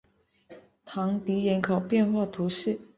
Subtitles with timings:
[0.83, 2.79] 唐迪人口变化图示